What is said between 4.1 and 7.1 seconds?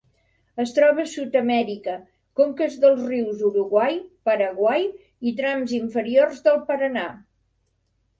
Paraguai i trams inferiors del Paranà.